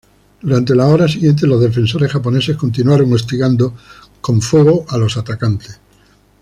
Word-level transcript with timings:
Durante 0.41 0.73
las 0.73 0.89
horas 0.89 1.11
siguientes 1.11 1.47
los 1.47 1.61
defensores 1.61 2.11
japoneses 2.11 2.57
continuaron 2.57 3.13
hostigando 3.13 3.75
con 4.19 4.41
fuego 4.41 4.83
a 4.89 4.97
los 4.97 5.15
atacantes. 5.15 5.79